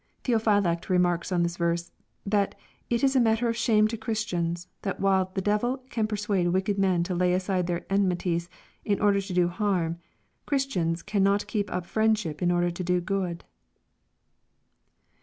[0.23, 1.91] Thoophylact remarks on this verse,
[2.25, 2.55] that"
[2.89, 7.03] It is matter of shams to Christians, that while the devil can persuade wicked men
[7.03, 8.49] to lay aside their enmities,
[8.83, 9.99] in order to do harm,
[10.47, 13.43] Christians cannot ^"«r: keep up fi iendship in order to do good."